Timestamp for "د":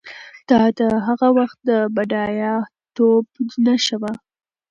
0.79-0.81, 1.69-1.71